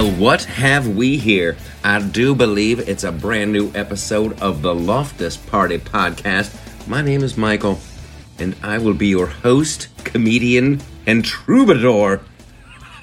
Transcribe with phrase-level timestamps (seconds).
[0.00, 1.58] Well, what have we here?
[1.84, 6.88] I do believe it's a brand new episode of the Loftus Party Podcast.
[6.88, 7.78] My name is Michael,
[8.38, 12.22] and I will be your host, comedian, and troubadour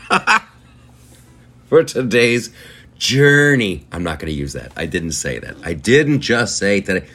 [1.68, 2.52] for today's
[2.98, 3.86] journey.
[3.92, 4.72] I'm not going to use that.
[4.76, 5.56] I didn't say that.
[5.64, 7.06] I didn't just say that.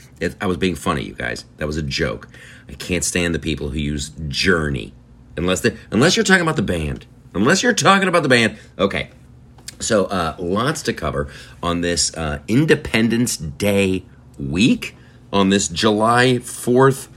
[0.40, 1.44] I was being funny, you guys.
[1.56, 2.28] That was a joke.
[2.68, 4.94] I can't stand the people who use journey
[5.36, 7.04] unless they, unless you're talking about the band.
[7.34, 8.58] Unless you're talking about the band.
[8.78, 9.10] Okay.
[9.82, 11.28] So, uh, lots to cover
[11.62, 14.04] on this uh, Independence Day
[14.38, 14.96] week,
[15.32, 17.08] on this July 4th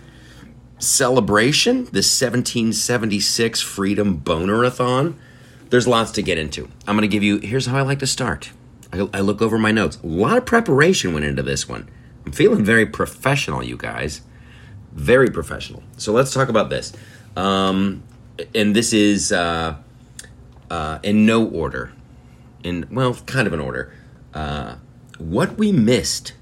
[0.80, 5.16] celebration, this 1776 Freedom Bonerathon.
[5.70, 6.70] There's lots to get into.
[6.88, 8.52] I'm going to give you, here's how I like to start.
[8.92, 9.98] I, I look over my notes.
[10.04, 11.90] A lot of preparation went into this one.
[12.26, 14.22] I'm feeling very professional, you guys.
[14.94, 15.84] Very professional.
[15.98, 16.94] So, let's talk about this.
[17.36, 18.04] Um,
[18.54, 19.76] and this is uh,
[20.70, 21.92] uh, in no order
[22.66, 23.94] in well, kind of an order.
[24.34, 24.76] Uh,
[25.20, 26.34] what we missed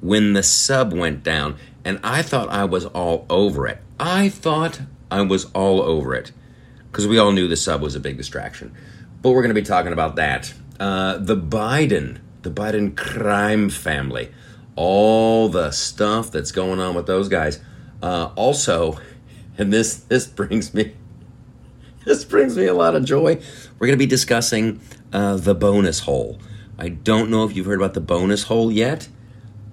[0.00, 3.78] when the sub went down, and I thought I was all over it.
[3.98, 6.30] I thought I was all over it
[6.92, 8.72] because we all knew the sub was a big distraction.
[9.22, 10.52] But we're going to be talking about that.
[10.78, 14.30] Uh, the Biden, the Biden crime family,
[14.76, 17.58] all the stuff that's going on with those guys.
[18.02, 19.00] Uh, also,
[19.58, 20.92] and this this brings me
[22.04, 23.40] this brings me a lot of joy.
[23.78, 24.80] We're going to be discussing
[25.14, 26.38] uh, the bonus hole.
[26.76, 29.08] I don't know if you've heard about the bonus hole yet.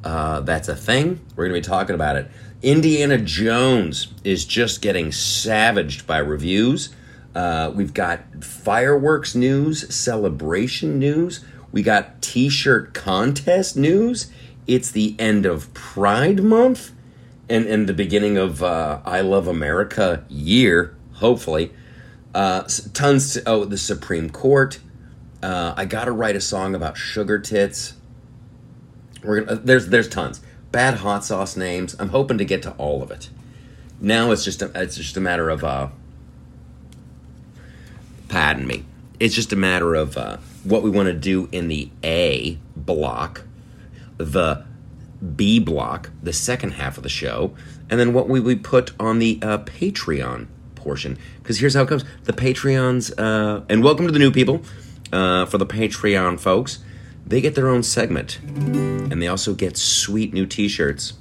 [0.04, 1.20] Uh, that's a thing.
[1.36, 2.30] We're going to be talking about it.
[2.62, 6.94] Indiana Jones is just getting savaged by reviews.
[7.34, 11.44] Uh, we've got fireworks news, celebration news.
[11.72, 14.32] We got t shirt contest news.
[14.68, 16.92] It's the end of Pride Month
[17.50, 21.72] and, and the beginning of uh, I Love America year, hopefully.
[22.34, 22.64] Uh,
[22.94, 24.80] tons to, oh, the Supreme Court.
[25.42, 27.94] Uh, I got to write a song about sugar tits.
[29.24, 30.42] We're gonna, uh, there's there's tons
[30.72, 31.96] bad hot sauce names.
[32.00, 33.30] I'm hoping to get to all of it.
[34.00, 35.90] Now it's just a, it's just a matter of uh,
[38.30, 38.86] pardon me.
[39.20, 43.44] It's just a matter of uh, what we want to do in the A block,
[44.18, 44.66] the
[45.36, 47.54] B block, the second half of the show,
[47.90, 51.18] and then what we we put on the uh, Patreon portion.
[51.38, 54.64] Because here's how it comes: the Patreons, uh, and welcome to the new people
[55.12, 56.80] uh, for the Patreon folks.
[57.26, 61.14] They get their own segment, and they also get sweet new T-shirts.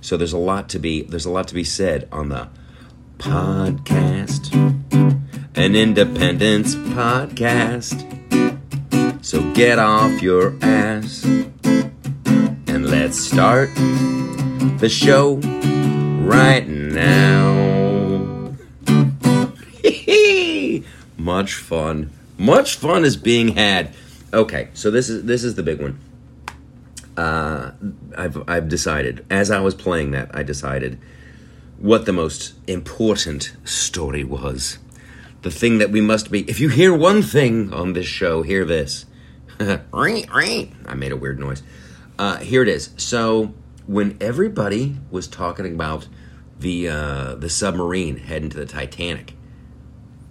[0.00, 2.48] So there's a lot to be there's a lot to be said on the
[3.18, 4.52] podcast,
[5.54, 8.02] an independence podcast.
[9.24, 13.70] So get off your ass and let's start
[14.78, 15.36] the show
[16.26, 18.52] right now.
[21.16, 22.10] Much fun.
[22.38, 23.94] Much fun is being had.
[24.32, 25.98] Okay, so this is this is the big one.
[27.16, 27.72] Uh,
[28.16, 30.98] I've I've decided as I was playing that I decided
[31.78, 34.78] what the most important story was.
[35.42, 36.48] The thing that we must be.
[36.48, 39.06] If you hear one thing on this show, hear this.
[40.86, 41.62] I made a weird noise.
[42.18, 42.90] Uh, here it is.
[42.96, 43.52] So
[43.86, 46.06] when everybody was talking about
[46.58, 49.34] the uh, the submarine heading to the Titanic,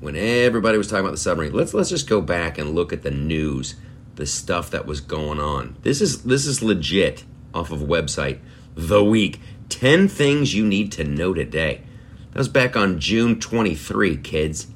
[0.02, 1.54] when everybody was talking about the submarine.
[1.54, 3.76] Let's let's just go back and look at the news,
[4.16, 5.78] the stuff that was going on.
[5.84, 7.24] This is this is legit
[7.54, 8.40] off of website.
[8.76, 9.40] The Week.
[9.70, 11.82] 10 things you need to know today.
[12.32, 14.68] That was back on June 23, kids.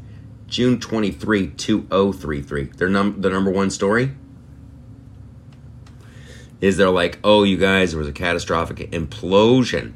[0.48, 2.64] June 23, 2033.
[2.64, 4.12] Their num- the number one story
[6.62, 9.94] is they're like, oh, you guys, there was a catastrophic implosion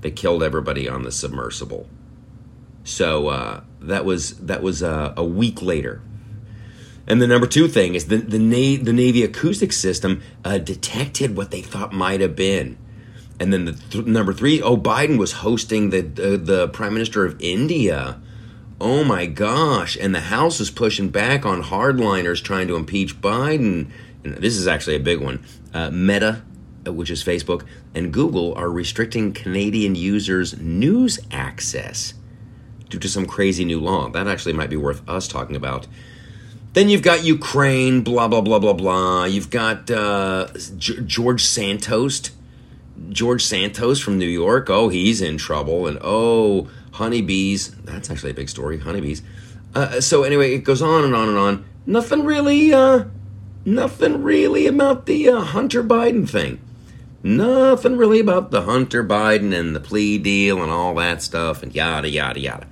[0.00, 1.88] that killed everybody on the submersible.
[2.84, 6.02] So uh, that was that was uh, a week later.
[7.06, 11.36] And the number two thing is the the, Na- the Navy acoustic system uh, detected
[11.36, 12.78] what they thought might have been.
[13.40, 17.40] And then the th- number three, oh, Biden was hosting the, the Prime Minister of
[17.40, 18.20] India.
[18.80, 19.96] Oh my gosh!
[20.00, 23.90] And the House is pushing back on hardliners trying to impeach Biden.
[24.24, 25.44] And this is actually a big one.
[25.72, 26.42] Uh, Meta,
[26.86, 27.64] uh, which is Facebook,
[27.94, 32.14] and Google are restricting Canadian users' news access
[32.92, 34.08] due to some crazy new law.
[34.10, 35.86] That actually might be worth us talking about.
[36.74, 39.24] Then you've got Ukraine, blah, blah, blah, blah, blah.
[39.24, 42.30] You've got uh, G- George Santos.
[43.08, 44.68] George Santos from New York.
[44.70, 45.86] Oh, he's in trouble.
[45.86, 47.74] And oh, honeybees.
[47.76, 48.78] That's actually a big story.
[48.78, 49.22] Honeybees.
[49.74, 51.64] Uh, so anyway, it goes on and on and on.
[51.86, 53.04] Nothing really, uh,
[53.64, 56.60] nothing really about the uh, Hunter Biden thing.
[57.22, 61.74] Nothing really about the Hunter Biden and the plea deal and all that stuff and
[61.74, 62.66] yada, yada, yada.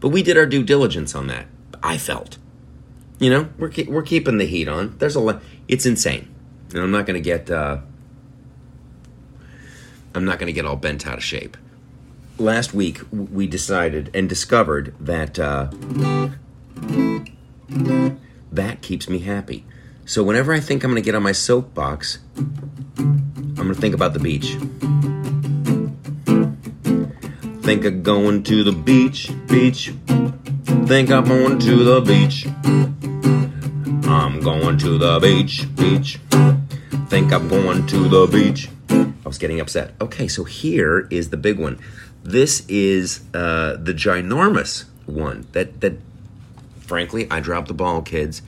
[0.00, 1.46] But we did our due diligence on that,
[1.82, 2.38] I felt.
[3.18, 4.96] You know, we're keep, we're keeping the heat on.
[4.98, 5.42] There's a lot.
[5.68, 6.34] It's insane,
[6.70, 7.50] and I'm not going to get.
[7.50, 7.78] Uh,
[10.14, 11.56] I'm not going to get all bent out of shape.
[12.38, 15.68] Last week we decided and discovered that uh,
[18.50, 19.66] that keeps me happy.
[20.06, 23.94] So whenever I think I'm going to get on my soapbox, I'm going to think
[23.94, 24.56] about the beach.
[27.70, 29.92] Think of going to the beach, beach.
[30.88, 32.48] Think I'm going to the beach.
[34.08, 36.18] I'm going to the beach, beach.
[37.08, 38.70] Think I'm going to the beach.
[38.90, 39.94] I was getting upset.
[40.00, 41.78] Okay, so here is the big one.
[42.24, 45.92] This is uh, the ginormous one that that
[46.80, 48.42] frankly I dropped the ball, kids.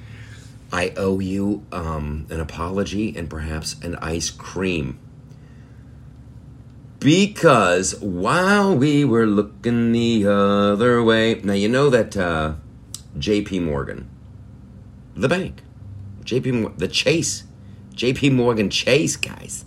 [0.72, 4.98] I owe you um, an apology and perhaps an ice cream.
[7.02, 12.54] Because while we were looking the other way, now you know that uh,
[13.18, 13.58] J.P.
[13.58, 14.08] Morgan,
[15.16, 15.62] the bank,
[16.22, 16.68] J.P.
[16.76, 17.44] the Chase,
[17.94, 18.30] J.P.
[18.30, 19.64] Morgan Chase guys,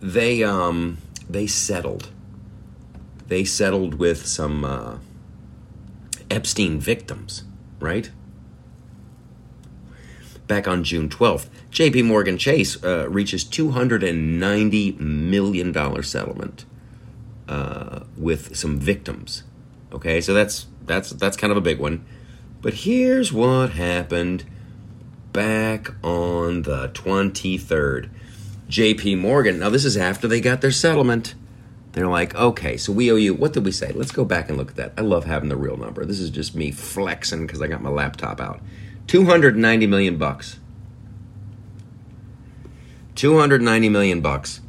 [0.00, 0.98] they um
[1.28, 2.10] they settled.
[3.26, 4.98] They settled with some uh,
[6.30, 7.44] Epstein victims,
[7.80, 8.10] right?
[10.48, 16.64] Back on June 12th, JP Morgan Chase uh, reaches $290 million settlement
[17.46, 19.44] uh, with some victims.
[19.92, 22.04] Okay, so that's that's that's kind of a big one.
[22.60, 24.44] But here's what happened
[25.32, 28.10] back on the 23rd.
[28.68, 31.34] JP Morgan, now this is after they got their settlement.
[31.92, 33.92] They're like, okay, so we owe you, what did we say?
[33.92, 34.92] Let's go back and look at that.
[34.96, 36.04] I love having the real number.
[36.04, 38.60] This is just me flexing because I got my laptop out.
[39.08, 40.60] 290 million bucks.
[43.16, 44.60] 290 million bucks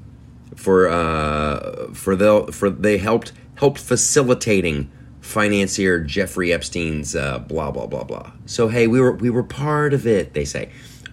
[0.55, 4.89] for uh for the for they helped helped facilitating
[5.21, 8.31] financier Jeffrey Epstein's uh, blah blah blah blah.
[8.45, 10.71] So hey, we were we were part of it, they say.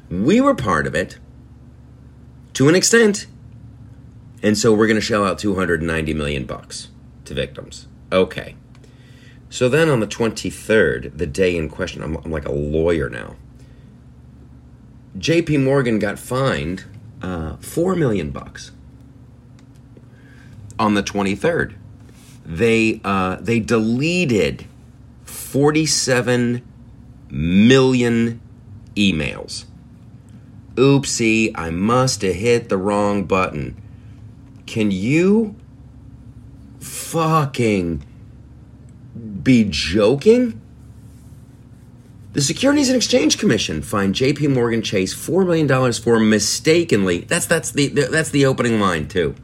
[0.09, 1.19] We were part of it
[2.55, 3.27] to an extent.
[4.43, 6.89] And so we're going to shell out 290 million bucks
[7.25, 7.89] to victims.
[8.13, 8.55] Okay.
[9.49, 13.37] So then on the 23rd, the day in question, I'm, I'm like a lawyer now.
[15.19, 16.85] JP Morgan got fined
[17.23, 18.73] uh, 4 million bucks.
[20.79, 21.75] On the 23rd,
[22.45, 24.67] they uh, they deleted
[25.25, 26.63] 47
[27.31, 28.41] million
[28.95, 29.65] emails.
[30.75, 33.81] Oopsie, I must have hit the wrong button.
[34.67, 35.57] Can you
[36.79, 38.06] fucking
[39.17, 40.61] be joking?
[42.33, 44.49] The Securities and Exchange Commission fined J.P.
[44.49, 47.21] Morgan Chase four million dollars for mistakenly.
[47.21, 49.35] That's that's the that's the opening line too.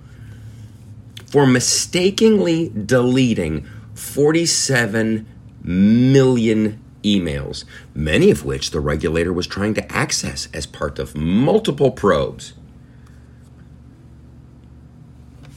[1.24, 3.64] For mistakenly deleting
[3.94, 5.26] forty-seven
[5.62, 7.64] million emails,
[7.94, 12.52] many of which the regulator was trying to access as part of multiple probes.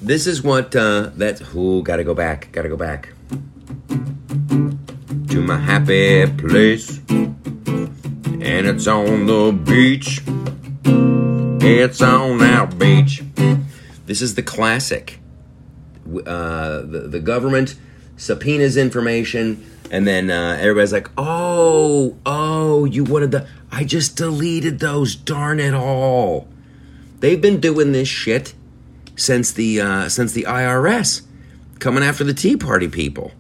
[0.02, 1.42] This is what uh, that's.
[1.42, 2.54] Who gotta go back?
[2.54, 3.15] Gotta go back
[3.88, 10.22] to my happy place, and it's on the beach.
[11.64, 13.24] It's on our beach.
[14.06, 15.20] This is the classic.
[16.08, 17.76] Uh, the, the government
[18.18, 23.48] subpoenas information, and then uh, everybody's like, "Oh, oh, you wanted the?
[23.72, 25.16] I just deleted those.
[25.16, 26.48] Darn it all!"
[27.20, 28.54] They've been doing this shit
[29.16, 31.24] since the uh, since the IRS
[31.80, 33.32] coming after the Tea Party people.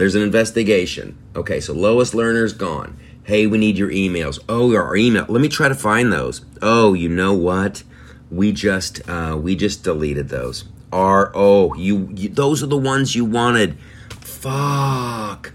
[0.00, 1.18] There's an investigation.
[1.36, 2.98] Okay, so Lois Lerner's gone.
[3.24, 4.38] Hey, we need your emails.
[4.48, 5.26] Oh, our email.
[5.28, 6.40] Let me try to find those.
[6.62, 7.82] Oh, you know what?
[8.30, 10.64] We just uh, we just deleted those.
[10.90, 11.74] R O.
[11.74, 13.76] You, you those are the ones you wanted.
[14.20, 15.52] Fuck.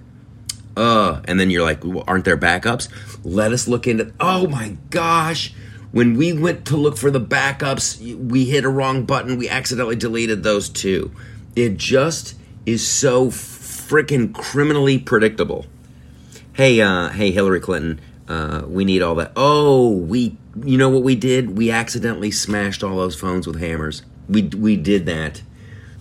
[0.77, 2.87] Uh, and then you're like, aren't there backups?
[3.23, 4.13] Let us look into.
[4.19, 5.55] Oh my gosh
[5.91, 7.97] when we went to look for the backups,
[8.29, 9.37] we hit a wrong button.
[9.37, 11.13] We accidentally deleted those too.
[11.55, 12.35] It just
[12.65, 13.29] is so
[13.87, 15.65] freaking criminally predictable.
[16.53, 19.31] Hey, uh, hey, Hillary Clinton, uh, we need all that.
[19.35, 21.57] Oh, we, you know what we did?
[21.57, 24.03] We accidentally smashed all those phones with hammers.
[24.27, 25.43] We we did that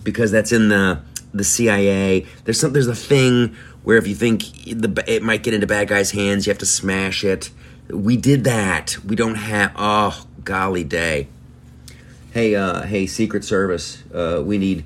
[0.03, 1.01] because that's in the
[1.33, 2.25] the CIA.
[2.45, 5.89] There's some there's a thing where if you think the it might get into bad
[5.89, 7.51] guys' hands, you have to smash it.
[7.89, 8.97] We did that.
[9.05, 9.73] We don't have.
[9.75, 11.27] Oh, golly day.
[12.31, 14.03] Hey, uh, hey, Secret Service.
[14.13, 14.85] Uh, we need.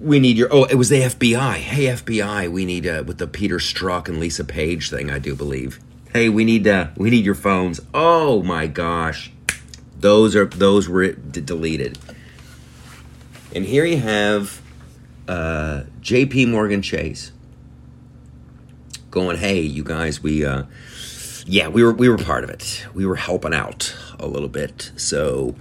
[0.00, 0.48] We need your.
[0.50, 1.56] Oh, it was the FBI.
[1.56, 2.50] Hey, FBI.
[2.50, 5.10] We need uh, with the Peter Strzok and Lisa Page thing.
[5.10, 5.78] I do believe.
[6.12, 6.66] Hey, we need.
[6.66, 7.80] Uh, we need your phones.
[7.92, 9.30] Oh my gosh,
[9.98, 11.98] those are those were d- deleted.
[13.54, 14.62] And here you have
[15.28, 16.46] uh, J.P.
[16.46, 17.32] Morgan Chase
[19.10, 20.62] going, "Hey, you guys, we uh,
[21.44, 22.86] yeah, we were we were part of it.
[22.94, 24.92] We were helping out a little bit.
[24.96, 25.56] So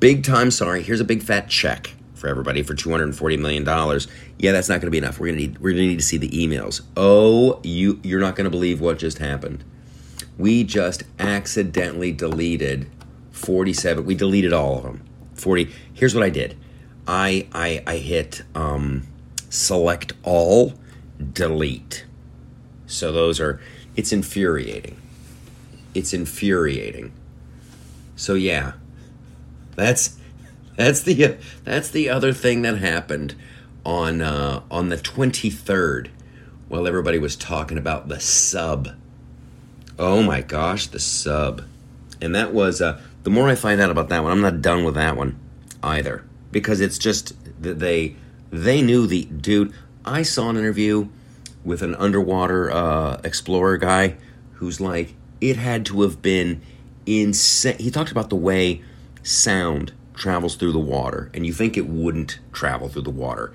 [0.00, 0.82] big time sorry.
[0.82, 4.08] Here's a big fat check for everybody for 240 million dollars.
[4.38, 5.18] Yeah, that's not going to be enough.
[5.18, 6.82] We're going to need we're going to need to see the emails.
[6.96, 9.64] Oh, you you're not going to believe what just happened.
[10.36, 12.88] We just accidentally deleted
[13.32, 14.04] 47.
[14.04, 15.04] We deleted all of them.
[15.34, 15.72] 40.
[15.94, 16.56] Here's what I did.
[17.06, 19.06] I I I hit um
[19.48, 20.74] select all
[21.32, 22.04] delete.
[22.86, 23.60] So those are
[23.96, 25.00] it's infuriating.
[25.94, 27.12] It's infuriating.
[28.16, 28.72] So yeah,
[29.76, 30.17] that's
[30.78, 33.34] that's the that's the other thing that happened
[33.84, 36.08] on uh, on the twenty third,
[36.68, 38.90] while everybody was talking about the sub.
[39.98, 41.64] Oh my gosh, the sub,
[42.22, 44.84] and that was uh, the more I find out about that one, I'm not done
[44.84, 45.36] with that one
[45.82, 48.14] either because it's just that they
[48.52, 49.72] they knew the dude.
[50.04, 51.08] I saw an interview
[51.64, 54.16] with an underwater uh, explorer guy
[54.54, 56.62] who's like, it had to have been
[57.04, 57.78] insane.
[57.78, 58.80] He talked about the way
[59.24, 63.54] sound travels through the water, and you think it wouldn't travel through the water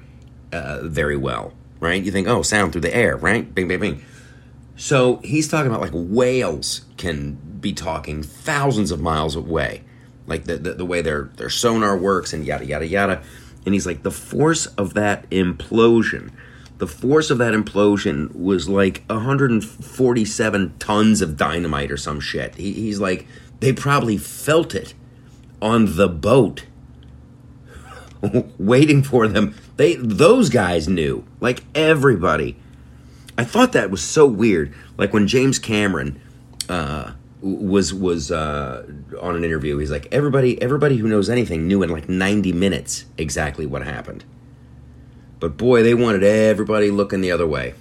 [0.52, 2.04] uh, very well, right?
[2.04, 3.54] You think, oh, sound through the air, right?
[3.54, 4.06] Bing, bing, bing.
[4.76, 9.84] So he's talking about like whales can be talking thousands of miles away,
[10.26, 13.22] like the, the, the way their, their sonar works and yada, yada, yada.
[13.66, 16.32] And he's like, the force of that implosion
[16.80, 22.56] the force of that implosion was like 147 tons of dynamite or some shit.
[22.56, 23.26] He, he's like,
[23.62, 24.94] they probably felt it
[25.64, 26.66] on the boat
[28.60, 29.56] waiting for them.
[29.78, 32.58] They those guys knew, like everybody.
[33.38, 34.74] I thought that was so weird.
[34.98, 36.22] Like when James Cameron
[36.70, 38.86] uh, was was uh,
[39.20, 43.06] on an interview, he's like, everybody everybody who knows anything knew in like 90 minutes
[43.18, 44.24] exactly what happened.
[45.40, 47.74] But boy, they wanted everybody looking the other way.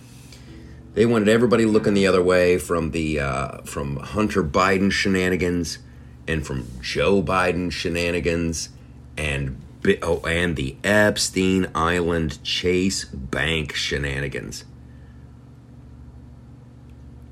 [0.95, 5.79] They wanted everybody looking the other way from the uh, from Hunter Biden shenanigans
[6.27, 8.71] and from Joe Biden shenanigans
[9.17, 9.61] and
[10.03, 14.65] oh, and the Epstein Island Chase Bank shenanigans.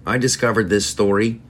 [0.07, 1.41] I discovered this story,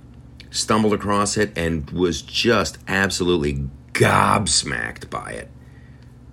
[0.51, 5.51] stumbled across it, and was just absolutely gobsmacked by it.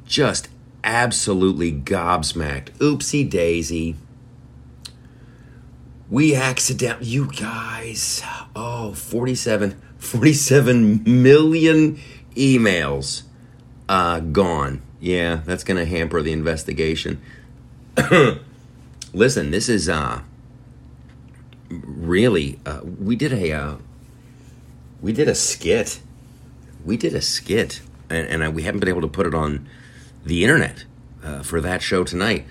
[0.05, 0.49] Just
[0.83, 2.71] absolutely gobsmacked.
[2.79, 3.95] Oopsie daisy.
[6.09, 8.23] We accident you guys.
[8.55, 11.99] Oh, 47 47 million
[12.35, 13.23] emails
[13.89, 14.81] uh gone.
[15.01, 17.21] Yeah, that's going to hamper the investigation.
[19.13, 20.21] Listen, this is uh
[21.69, 23.75] really uh we did a uh
[25.01, 25.99] we did a skit.
[26.85, 29.67] We did a skit and, and I, we haven't been able to put it on
[30.23, 30.85] the internet
[31.21, 32.45] uh, for that show tonight.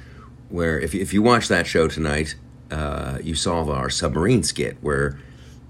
[0.50, 2.34] Where if you, if you watch that show tonight,
[2.70, 5.18] uh, you saw our submarine skit where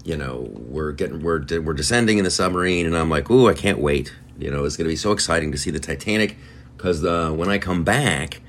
[0.07, 3.53] you know we're getting we're we're descending in the submarine, and I'm like, ooh, I
[3.53, 4.15] can't wait.
[4.39, 6.37] You know, it's going to be so exciting to see the Titanic
[6.75, 8.41] because uh, when I come back.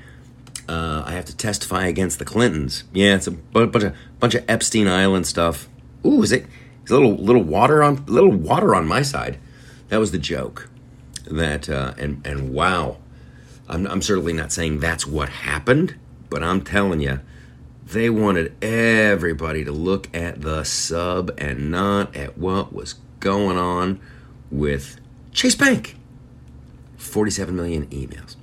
[0.71, 2.85] Uh, I have to testify against the Clintons.
[2.93, 5.67] Yeah, it's a bunch of bunch of Epstein Island stuff.
[6.05, 6.45] Ooh, is it?
[6.85, 9.39] Is a little little water on little water on my side.
[9.89, 10.69] That was the joke.
[11.25, 12.99] That uh, and and wow,
[13.67, 15.97] I'm, I'm certainly not saying that's what happened,
[16.29, 17.21] but I'm telling you,
[17.91, 24.01] they wanted everybody to look at the sub and not at what was going on
[24.51, 25.01] with
[25.33, 25.97] Chase Bank.
[26.97, 28.37] 47 million emails.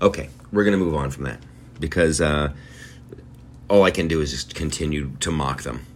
[0.00, 1.40] Okay, we're going to move on from that
[1.78, 2.52] because uh,
[3.68, 5.86] all I can do is just continue to mock them.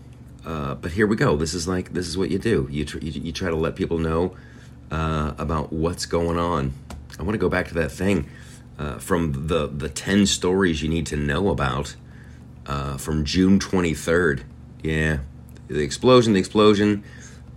[0.45, 1.37] Uh, but here we go.
[1.37, 2.69] This is like this is what you do.
[2.71, 4.37] You tr- you, you, try to let people know
[4.93, 6.73] uh, about what's going on.
[7.19, 8.29] I want to go back to that thing
[8.79, 11.97] uh, from the, the 10 stories you need to know about
[12.67, 14.45] uh, from June 23rd.
[14.83, 15.19] Yeah,
[15.69, 17.05] the explosion, the explosion.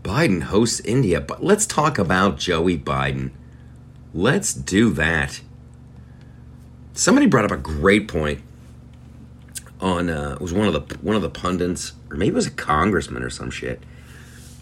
[0.04, 1.20] Biden hosts India.
[1.20, 3.32] But let's talk about Joey Biden.
[4.14, 5.42] Let's do that.
[6.94, 8.42] Somebody brought up a great point
[9.82, 12.48] on uh, it was one of the one of the pundits or maybe it was
[12.48, 13.82] a congressman or some shit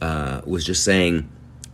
[0.02, 1.28] uh, was just saying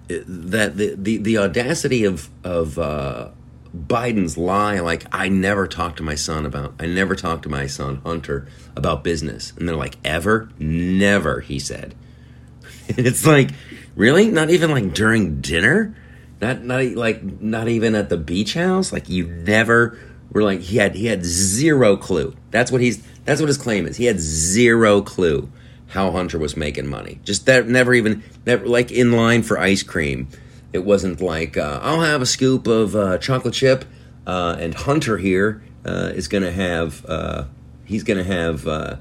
[0.09, 3.29] uh, that the the, the audacity of of uh,
[3.75, 7.65] Biden's lie, like, I never talked to my son about, I never talked to my
[7.65, 9.51] son, Hunter, about business.
[9.57, 10.49] And they're like, ever?
[10.59, 11.95] Never, he said.
[12.87, 13.49] it's like,
[13.95, 14.29] really?
[14.29, 15.95] Not even like during dinner?
[16.39, 18.93] Not, not like, not even at the beach house?
[18.93, 19.97] Like, you never
[20.31, 22.35] were like, he had, he had zero clue.
[22.51, 23.97] That's what he's, that's what his claim is.
[23.97, 25.51] He had zero clue
[25.87, 27.19] how Hunter was making money.
[27.23, 30.27] Just that, never even, never, like in line for ice cream
[30.73, 33.85] it wasn't like uh, I'll have a scoop of uh, chocolate chip,
[34.25, 37.45] uh, and Hunter here uh, is going to have uh,
[37.85, 38.99] he's going to have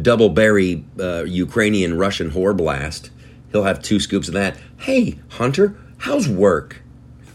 [0.00, 3.10] double berry Ukrainian Russian whore blast.
[3.52, 4.56] He'll have two scoops of that.
[4.78, 6.82] Hey, Hunter, how's work?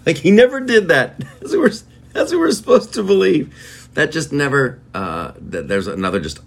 [0.06, 1.18] Like he never did that.
[1.40, 1.72] That's what we're,
[2.14, 3.90] that's what we're supposed to believe.
[3.94, 4.80] That just never.
[5.40, 6.40] There's another just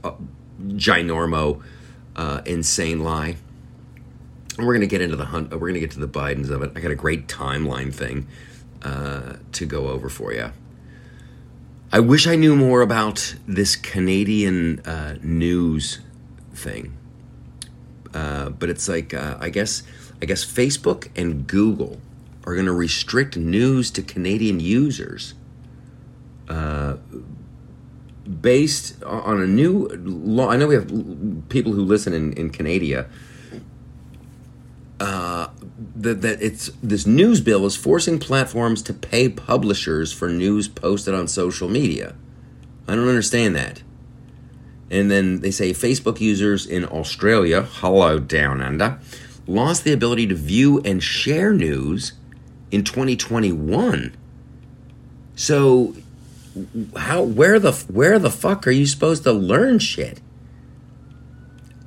[0.61, 1.63] ginormo,
[2.45, 3.37] insane lie.
[4.59, 5.51] And we're gonna get into the hunt.
[5.51, 6.73] We're gonna get to the Bidens of it.
[6.75, 8.27] I got a great timeline thing
[8.83, 10.53] uh, to go over for you.
[11.93, 16.01] I wish I knew more about this Canadian uh, news
[16.55, 16.97] thing,
[18.15, 19.83] uh, but it's like uh, I guess
[20.23, 22.01] I guess Facebook and Google
[22.45, 25.35] are going to restrict news to Canadian users
[26.49, 26.97] uh,
[28.41, 30.49] based on a new law.
[30.49, 30.89] I know we have
[31.49, 33.09] people who listen in, in Canada.
[35.01, 35.49] Uh,
[35.97, 41.15] that, that it's this news bill is forcing platforms to pay publishers for news posted
[41.15, 42.15] on social media.
[42.87, 43.83] I don't understand that.
[44.91, 49.01] And then they say Facebook users in Australia, hello down under,
[49.47, 52.13] lost the ability to view and share news
[52.71, 54.15] in 2021.
[55.35, 55.95] So
[56.97, 60.21] how where the where the fuck are you supposed to learn shit?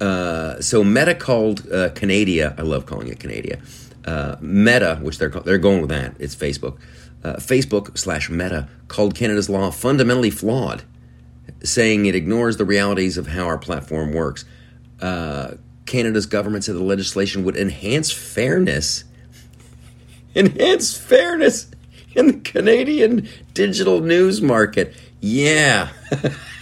[0.04, 2.54] Uh, so Meta called uh, Canada.
[2.58, 3.58] I love calling it Canada.
[4.04, 6.16] Uh, Meta, which they're they're going with that.
[6.20, 6.78] It's Facebook.
[7.24, 10.84] Uh, Facebook slash Meta called Canada's law fundamentally flawed,
[11.64, 14.44] saying it ignores the realities of how our platform works.
[15.00, 15.52] Uh,
[15.86, 19.06] Canada's government said the legislation would enhance fairness
[20.36, 21.72] enhance fairness
[22.14, 24.94] in the Canadian digital news market.
[25.22, 25.88] Yeah.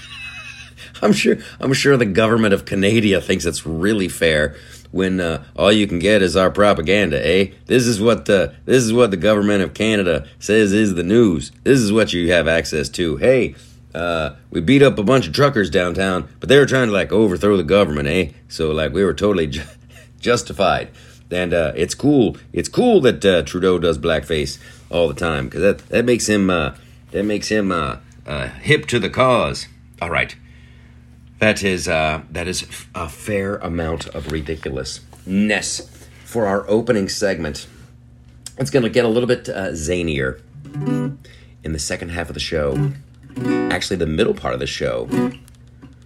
[1.01, 4.55] I'm sure I'm sure the government of Canada thinks it's really fair
[4.91, 7.51] when uh, all you can get is our propaganda, eh?
[7.65, 11.51] This is what the this is what the government of Canada says is the news.
[11.63, 13.17] This is what you have access to.
[13.17, 13.55] Hey,
[13.95, 17.11] uh, we beat up a bunch of truckers downtown, but they were trying to like
[17.11, 18.31] overthrow the government, eh?
[18.47, 19.63] So like we were totally ju-
[20.19, 20.89] justified
[21.31, 22.37] and uh, it's cool.
[22.53, 24.59] It's cool that uh, Trudeau does blackface
[24.89, 26.75] all the time because that that makes him uh,
[27.11, 27.97] that makes him uh,
[28.61, 29.67] hip to the cause.
[30.01, 30.35] All right,
[31.41, 35.89] that is uh, that is a fair amount of ridiculousness
[36.23, 37.65] for our opening segment.
[38.59, 40.39] It's going to get a little bit zanier
[41.63, 42.91] in the second half of the show.
[43.71, 45.05] Actually, the middle part of the show,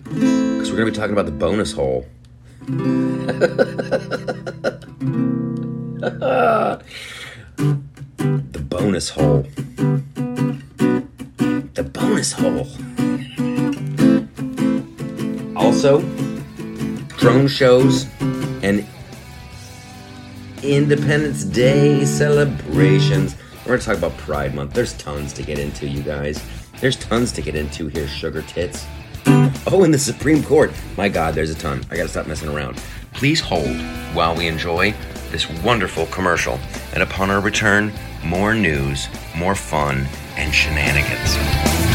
[0.03, 2.07] because we're going to be talking about the bonus hole.
[2.61, 2.69] the
[8.69, 9.45] bonus hole.
[11.73, 12.69] The bonus hole.
[15.75, 15.99] Also,
[17.17, 18.07] drone shows
[18.63, 18.87] and
[20.63, 23.35] Independence Day celebrations.
[23.65, 24.71] We're going to talk about Pride Month.
[24.71, 26.41] There's tons to get into, you guys.
[26.79, 28.85] There's tons to get into here, sugar tits.
[29.67, 30.71] Oh, in the Supreme Court.
[30.95, 31.85] My God, there's a ton.
[31.91, 32.81] I gotta stop messing around.
[33.11, 33.75] Please hold
[34.13, 34.93] while we enjoy
[35.29, 36.57] this wonderful commercial.
[36.93, 37.91] And upon our return,
[38.23, 40.07] more news, more fun,
[40.37, 41.94] and shenanigans.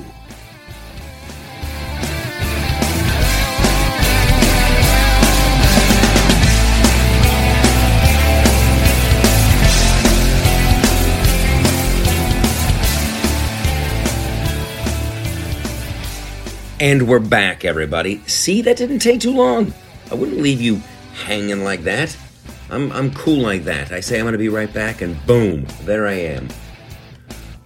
[16.81, 18.23] And we're back, everybody.
[18.25, 19.71] See, that didn't take too long.
[20.09, 20.81] I wouldn't leave you
[21.13, 22.17] hanging like that.
[22.71, 23.91] I'm, I'm cool like that.
[23.91, 26.47] I say I'm going to be right back, and boom, there I am.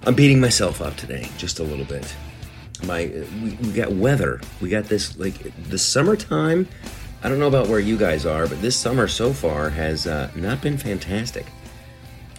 [0.06, 2.14] I'm beating myself up today, just a little bit.
[2.84, 3.12] My,
[3.42, 4.42] we, we got weather.
[4.62, 6.68] We got this, like, the summertime
[7.26, 10.30] I don't know about where you guys are, but this summer so far has uh,
[10.36, 11.48] not been fantastic.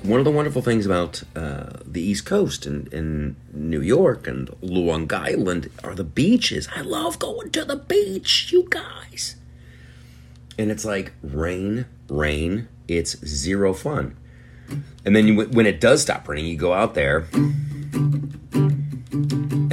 [0.05, 4.49] One of the wonderful things about uh, the East Coast and, and New York and
[4.61, 6.69] Long Island are the beaches.
[6.77, 9.35] I love going to the beach, you guys.
[10.57, 14.17] And it's like rain, rain, it's zero fun.
[15.05, 17.27] And then you, when it does stop raining, you go out there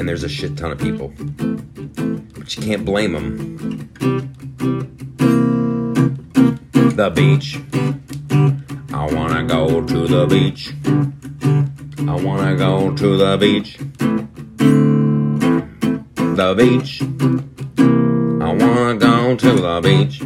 [0.04, 1.14] and there's a shit ton of people.
[1.18, 3.90] But you can't blame them.
[6.98, 7.58] The beach.
[8.94, 10.74] I wanna go to the beach.
[12.06, 13.78] I wanna go to the beach.
[16.36, 17.02] The beach.
[18.42, 20.22] I wanna go to the beach.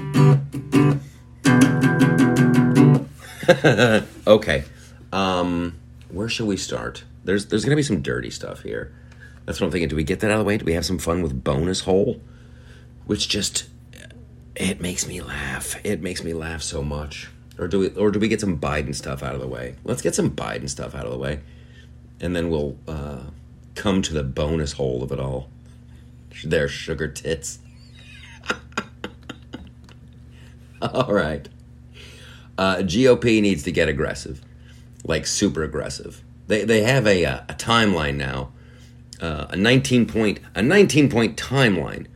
[4.28, 4.64] okay.
[5.14, 5.76] Um,
[6.10, 7.04] where should we start?
[7.26, 8.92] There's there's gonna be some dirty stuff here.
[9.48, 9.88] That's what I'm thinking.
[9.88, 10.58] Do we get that out of the way?
[10.58, 12.20] Do we have some fun with bonus hole?
[13.06, 13.70] Which just
[14.58, 15.78] it makes me laugh.
[15.86, 17.30] It makes me laugh so much.
[17.58, 19.78] Or do we or do we get some Biden stuff out of the way?
[19.86, 21.40] Let's get some Biden stuff out of the way.
[22.20, 23.22] And then we'll uh,
[23.74, 25.50] come to the bonus hole of it all.
[26.44, 27.60] Their sugar tits.
[30.82, 31.48] all right.
[32.58, 34.42] Uh, GOP needs to get aggressive,
[35.06, 36.22] like super aggressive.
[36.48, 38.52] They they have a uh, a timeline now,
[39.22, 42.08] uh, a nineteen point a nineteen point timeline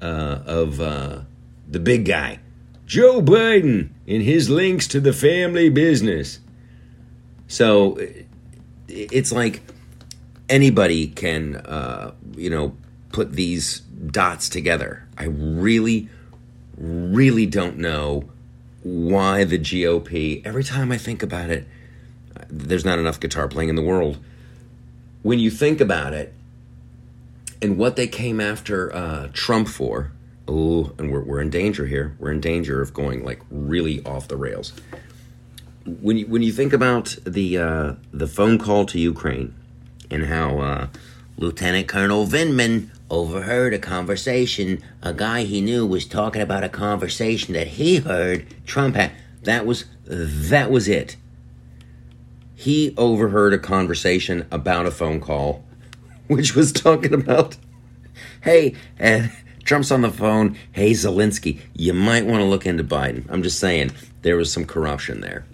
[0.00, 1.20] uh, of uh,
[1.68, 2.40] the big guy,
[2.86, 6.40] Joe Biden, and his links to the family business.
[7.48, 7.98] So
[8.88, 9.62] it's like
[10.48, 12.76] anybody can uh, you know
[13.12, 15.06] put these dots together.
[15.18, 16.08] I really,
[16.76, 18.24] really don't know
[18.82, 21.66] why the GOP, every time I think about it,
[22.48, 24.18] there's not enough guitar playing in the world.
[25.22, 26.32] When you think about it,
[27.62, 30.12] and what they came after uh, Trump for,
[30.48, 32.16] oh, and we're, we're in danger here.
[32.18, 34.72] We're in danger of going like really off the rails.
[35.84, 39.54] When you, when you think about the uh, the phone call to Ukraine
[40.10, 40.86] and how uh,
[41.36, 44.82] Lieutenant Colonel Vindman overheard a conversation.
[45.02, 49.12] A guy he knew was talking about a conversation that he heard Trump had.
[49.42, 51.16] That was that was it.
[52.54, 55.64] He overheard a conversation about a phone call,
[56.36, 57.56] which was talking about,
[58.42, 59.32] hey, and
[59.64, 60.56] Trump's on the phone.
[60.70, 63.26] Hey, Zelensky, you might want to look into Biden.
[63.28, 63.90] I'm just saying
[64.22, 65.44] there was some corruption there.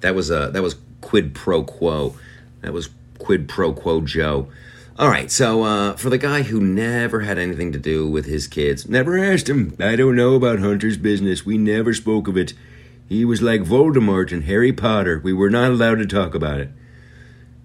[0.00, 2.14] That was a that was quid pro quo.
[2.60, 4.50] That was quid pro quo Joe.
[4.98, 8.46] All right, so uh, for the guy who never had anything to do with his
[8.46, 9.76] kids, never asked him.
[9.80, 11.46] I don't know about Hunter's business.
[11.46, 12.52] We never spoke of it.
[13.08, 15.20] He was like Voldemort and Harry Potter.
[15.24, 16.70] We were not allowed to talk about it.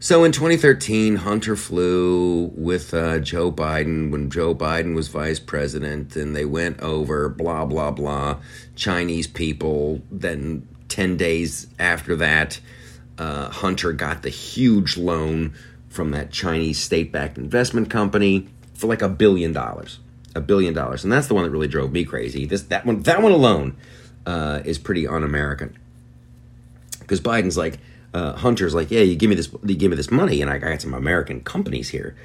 [0.03, 6.15] So in 2013, Hunter flew with uh, Joe Biden when Joe Biden was vice president,
[6.15, 8.37] and they went over blah, blah, blah.
[8.75, 10.01] Chinese people.
[10.09, 12.59] Then 10 days after that,
[13.19, 15.53] uh, Hunter got the huge loan
[15.87, 19.99] from that Chinese state backed investment company for like a billion dollars.
[20.33, 21.03] A billion dollars.
[21.03, 22.47] And that's the one that really drove me crazy.
[22.47, 23.77] This that one that one alone
[24.25, 25.77] uh, is pretty un-American.
[27.01, 27.77] Because Biden's like,
[28.13, 30.57] uh, Hunter's like, yeah, you give me this, you give me this money, and I
[30.57, 32.15] got some American companies here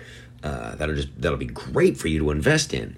[0.43, 2.97] uh, that'll just that'll be great for you to invest in.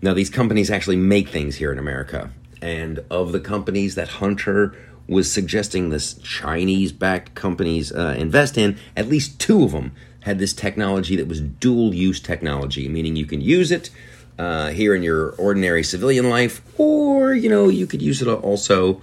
[0.00, 4.74] Now, these companies actually make things here in America, and of the companies that Hunter
[5.08, 10.52] was suggesting this Chinese-backed companies uh, invest in, at least two of them had this
[10.52, 13.90] technology that was dual-use technology, meaning you can use it
[14.38, 19.02] uh, here in your ordinary civilian life, or you know you could use it also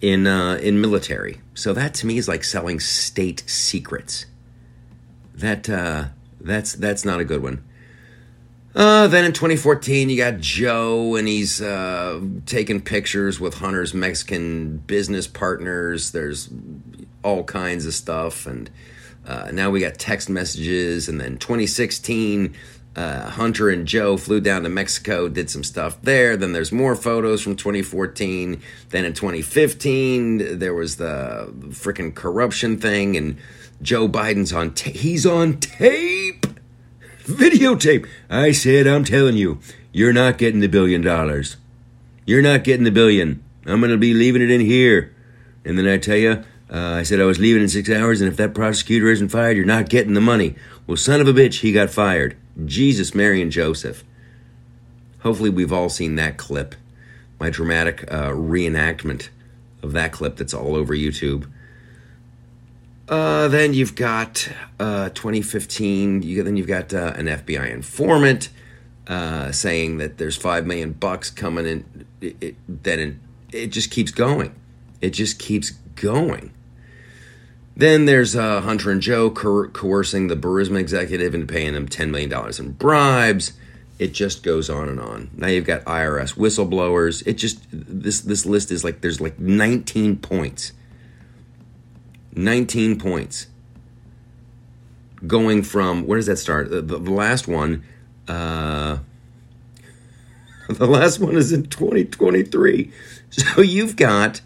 [0.00, 1.40] in uh, in military.
[1.54, 4.26] So that to me is like selling state secrets.
[5.34, 6.06] That uh,
[6.40, 7.62] that's that's not a good one.
[8.74, 14.76] Uh, then in 2014, you got Joe, and he's uh, taking pictures with Hunter's Mexican
[14.78, 16.10] business partners.
[16.10, 16.50] There's
[17.24, 18.68] all kinds of stuff, and
[19.26, 21.08] uh, now we got text messages.
[21.08, 22.54] And then 2016,
[22.96, 26.36] uh, Hunter and Joe flew down to Mexico, did some stuff there.
[26.36, 28.62] Then there's more photos from 2014.
[28.88, 33.36] Then in 2015, there was the freaking corruption thing, and
[33.82, 34.72] Joe Biden's on.
[34.72, 36.46] Ta- he's on tape
[37.24, 38.08] videotape.
[38.30, 39.58] I said, I'm telling you,
[39.92, 41.58] you're not getting the billion dollars.
[42.24, 43.44] You're not getting the billion.
[43.66, 45.14] I'm to be leaving it in here.
[45.64, 48.30] And then I tell you, uh, I said I was leaving in six hours, and
[48.30, 50.56] if that prosecutor isn't fired, you're not getting the money.
[50.86, 52.36] Well, son of a bitch, he got fired.
[52.64, 54.04] Jesus, Mary, and Joseph.
[55.20, 56.74] Hopefully, we've all seen that clip,
[57.38, 59.28] my dramatic uh, reenactment
[59.82, 61.50] of that clip that's all over YouTube.
[63.08, 64.48] Uh, then you've got
[64.80, 66.22] uh, 2015.
[66.22, 68.48] You then you've got uh, an FBI informant.
[69.06, 72.06] uh, saying that there's five million bucks coming in.
[72.20, 73.20] It, it, then
[73.52, 74.54] it just keeps going.
[75.00, 76.52] It just keeps going.
[77.76, 82.08] Then there's uh, Hunter and Joe coer- coercing the Burisma executive into paying them $10
[82.08, 83.52] million in bribes.
[83.98, 85.30] It just goes on and on.
[85.34, 87.26] Now you've got IRS whistleblowers.
[87.26, 90.72] It just this this list is like there's like 19 points.
[92.34, 93.46] 19 points.
[95.26, 96.70] Going from where does that start?
[96.70, 97.84] The, the, the last one,
[98.28, 98.98] uh,
[100.68, 102.92] the last one is in 2023.
[103.30, 104.40] So you've got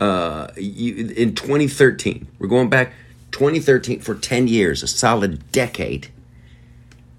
[0.00, 2.26] uh, you, in 2013.
[2.38, 2.92] We're going back
[3.32, 6.08] 2013 for 10 years, a solid decade.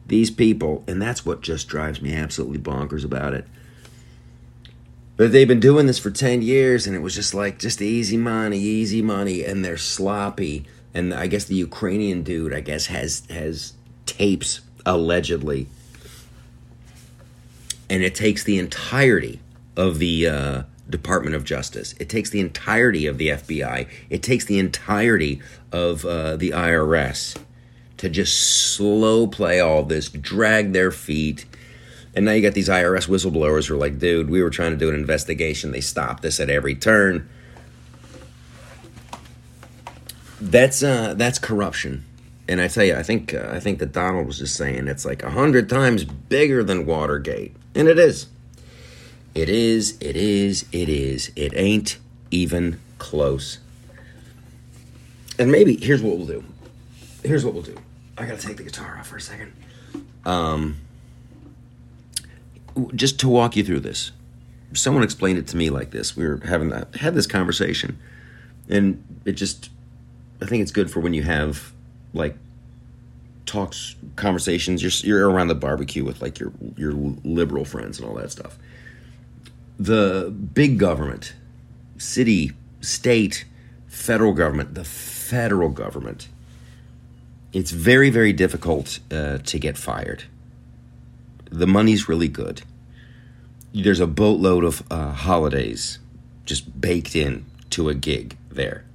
[0.08, 3.48] These people, and that's what just drives me absolutely bonkers about it.
[5.18, 8.18] But they've been doing this for 10 years, and it was just like, just easy
[8.18, 10.66] money, easy money, and they're sloppy.
[10.94, 13.74] And I guess the Ukrainian dude, I guess, has has
[14.06, 15.68] tapes allegedly,
[17.90, 19.40] and it takes the entirety
[19.76, 21.96] of the uh, Department of Justice.
[22.00, 23.88] It takes the entirety of the FBI.
[24.10, 27.38] It takes the entirety of uh, the IRS
[27.98, 31.46] to just slow play all this, drag their feet.
[32.14, 34.78] And now you got these IRS whistleblowers who are like, dude, we were trying to
[34.78, 35.72] do an investigation.
[35.72, 37.28] They stopped us at every turn.
[40.40, 42.06] That's uh, that's corruption.
[42.48, 45.06] And I tell you, I think uh, I think that Donald was just saying it's
[45.06, 48.28] like a hundred times bigger than Watergate, and it is.
[49.36, 51.30] It is, it is, it is.
[51.36, 51.98] It ain't
[52.32, 53.60] even close.
[55.38, 56.44] And maybe here's what we'll do.
[57.22, 57.76] Here's what we'll do.
[58.18, 59.52] I gotta take the guitar off for a second.
[60.24, 60.78] Um,
[62.96, 64.14] just to walk you through this.
[64.72, 66.16] Someone explained it to me like this.
[66.16, 68.00] We were having had this conversation,
[68.70, 69.70] and it just,
[70.42, 71.74] I think it's good for when you have
[72.14, 72.38] like
[73.46, 74.82] talks, conversations.
[74.82, 78.58] You're you're around the barbecue with like your your liberal friends and all that stuff
[79.78, 81.34] the big government,
[81.98, 83.46] city, state,
[83.88, 86.28] federal government, the federal government,
[87.54, 90.26] it's very, very difficult uh, to get fired.
[91.50, 92.64] The money's really good.
[93.74, 96.00] There's a boatload of uh, holidays
[96.46, 98.86] just baked in to a gig there.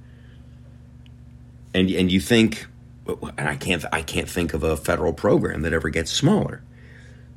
[1.73, 2.67] And, and you think,
[3.07, 6.61] and I can't, I can't think of a federal program that ever gets smaller.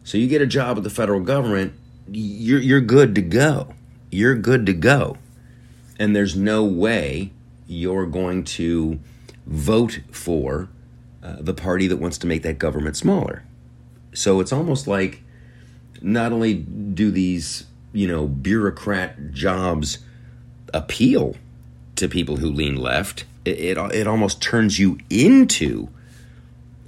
[0.03, 1.73] So you get a job with the federal government,
[2.11, 3.75] you're you're good to go.
[4.11, 5.19] You're good to go.
[5.99, 7.33] And there's no way
[7.67, 9.01] you're going to
[9.47, 10.69] vote for
[11.23, 13.45] uh, the party that wants to make that government smaller.
[14.13, 15.23] So it's almost like
[16.03, 19.99] not only do these, you know, bureaucrat jobs
[20.73, 21.37] appeal
[21.97, 25.89] to people who lean left, it, it, it almost turns you into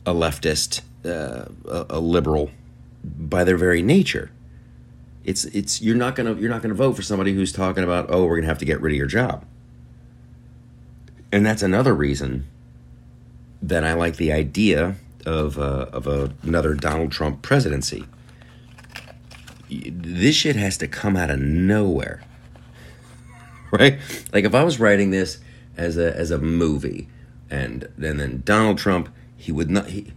[0.05, 2.51] a leftist, uh, a, a liberal
[3.05, 4.31] by their very nature
[5.27, 8.25] it's it's you're not gonna you're not gonna vote for somebody who's talking about oh
[8.25, 9.45] we're gonna have to get rid of your job
[11.33, 12.47] and that's another reason
[13.63, 18.05] that I like the idea of uh, of a, another Donald Trump presidency.
[19.69, 22.23] This shit has to come out of nowhere,
[23.73, 23.99] right?
[24.33, 25.39] Like if I was writing this
[25.77, 27.09] as a as a movie,
[27.51, 29.89] and and then Donald Trump, he would not.
[29.89, 30.13] He,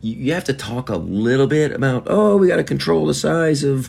[0.00, 3.62] you have to talk a little bit about oh we got to control the size
[3.62, 3.88] of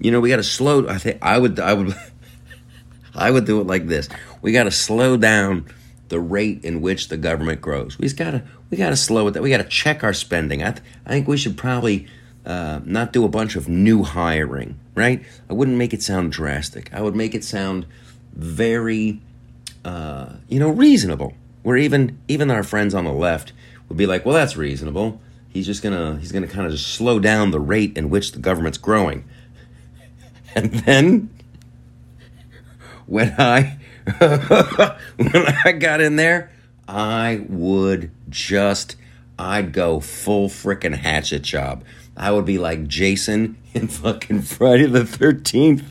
[0.00, 0.88] you know, we got to slow.
[0.88, 1.94] I think I would, I would,
[3.14, 4.08] I would do it like this.
[4.42, 5.66] We got to slow down
[6.08, 7.98] the rate in which the government grows.
[7.98, 9.34] We gotta, we gotta slow it.
[9.34, 9.42] Down.
[9.42, 10.62] We gotta check our spending.
[10.62, 12.06] I, th- I think we should probably
[12.44, 14.78] uh, not do a bunch of new hiring.
[14.94, 15.24] Right?
[15.48, 16.92] I wouldn't make it sound drastic.
[16.92, 17.86] I would make it sound
[18.34, 19.20] very,
[19.84, 21.34] uh, you know, reasonable.
[21.62, 23.52] Where even even our friends on the left
[23.88, 25.20] would be like, well, that's reasonable.
[25.48, 28.78] He's just gonna he's gonna kind of slow down the rate in which the government's
[28.78, 29.24] growing.
[30.56, 31.30] And then
[33.06, 33.78] when I
[35.16, 36.50] when I got in there,
[36.88, 38.96] I would just
[39.38, 41.84] I'd go full frickin' hatchet job.
[42.16, 45.84] I would be like Jason in fucking Friday the 13th.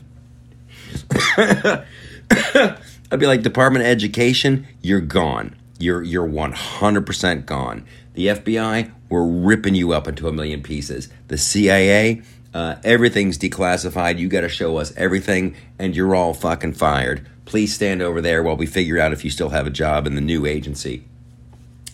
[3.10, 5.56] I'd be like Department of Education, you're gone.
[5.78, 7.86] You're you're 100% gone.
[8.14, 11.08] The FBI, we're ripping you up into a million pieces.
[11.28, 14.18] The CIA, uh, everything's declassified.
[14.18, 17.26] You got to show us everything, and you're all fucking fired.
[17.44, 20.14] Please stand over there while we figure out if you still have a job in
[20.14, 21.04] the new agency.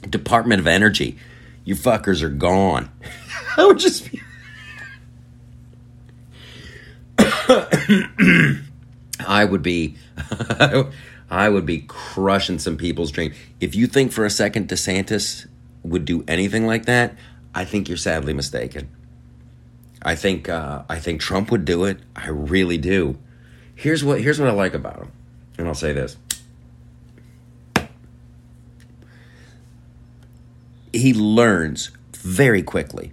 [0.08, 1.18] Department of Energy,
[1.64, 2.90] you fuckers are gone.
[3.56, 4.20] I would just be.
[9.26, 9.96] I would be.
[11.28, 13.34] I would be crushing some people's dream.
[13.60, 15.46] If you think for a second DeSantis
[15.82, 17.16] would do anything like that,
[17.54, 18.88] I think you're sadly mistaken.
[20.06, 21.98] I think uh, I think Trump would do it.
[22.14, 23.18] I really do.
[23.74, 25.12] Here's what here's what I like about him,
[25.58, 26.16] and I'll say this.
[30.92, 33.10] He learns very quickly.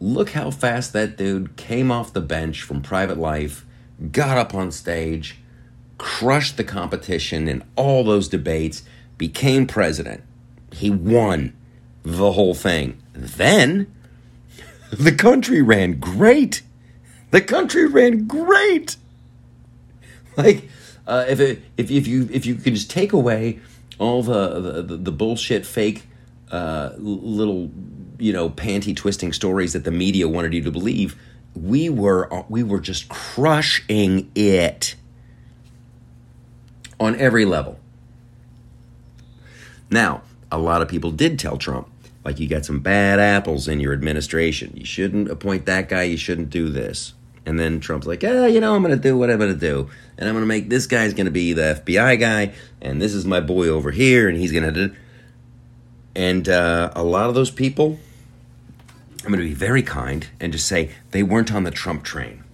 [0.00, 3.64] Look how fast that dude came off the bench from Private Life,
[4.10, 5.38] got up on stage,
[5.98, 8.82] crushed the competition in all those debates,
[9.16, 10.24] became president.
[10.72, 11.56] He won
[12.02, 13.00] the whole thing.
[13.12, 13.86] Then
[14.98, 16.62] the country ran great.
[17.30, 18.96] The country ran great.
[20.36, 20.68] Like
[21.06, 23.60] uh, if it, if if you if you could just take away
[23.98, 26.06] all the the, the bullshit fake
[26.50, 27.70] uh, little
[28.18, 31.16] you know panty twisting stories that the media wanted you to believe,
[31.54, 34.94] we were uh, we were just crushing it
[36.98, 37.78] on every level.
[39.90, 41.88] Now, a lot of people did tell Trump,
[42.24, 44.72] like you got some bad apples in your administration.
[44.74, 46.04] You shouldn't appoint that guy.
[46.04, 47.12] You shouldn't do this.
[47.46, 49.58] And then Trump's like, yeah, you know, I'm going to do what I'm going to
[49.58, 49.90] do.
[50.16, 52.54] And I'm going to make this guy's going to be the FBI guy.
[52.80, 54.28] And this is my boy over here.
[54.28, 54.94] And he's going to.
[56.16, 57.98] And uh, a lot of those people,
[59.24, 62.44] I'm going to be very kind and just say they weren't on the Trump train.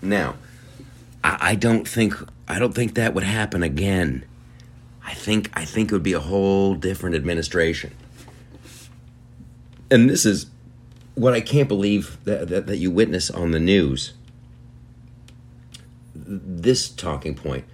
[0.00, 0.36] Now,
[1.22, 2.14] I, I don't think
[2.46, 4.24] I don't think that would happen again.
[5.04, 7.94] I think I think it would be a whole different administration.
[9.90, 10.46] And this is
[11.14, 14.14] what I can't believe that, that, that you witness on the news.
[16.14, 17.64] This talking point.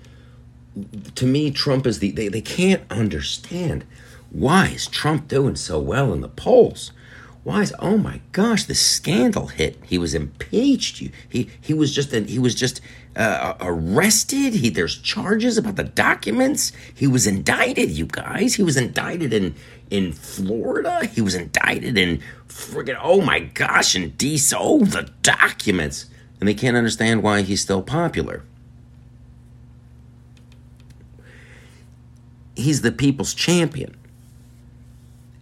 [1.15, 3.85] To me, Trump is the they, they can't understand
[4.31, 6.93] why is Trump doing so well in the polls?
[7.43, 9.79] Why is oh my gosh the scandal hit?
[9.83, 11.01] He was impeached.
[11.01, 12.83] You he he was just he was just
[13.17, 14.55] uh, arrested.
[14.55, 16.73] He there's charges about the documents.
[16.95, 17.91] He was indicted.
[17.91, 19.55] You guys, he was indicted in
[19.89, 21.07] in Florida.
[21.07, 24.55] He was indicted in friggin' oh my gosh in DC.
[24.57, 26.07] Oh the documents,
[26.41, 28.45] and they can't understand why he's still popular.
[32.55, 33.97] He's the people's champion,